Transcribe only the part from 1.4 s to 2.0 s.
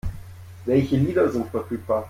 verfügbar?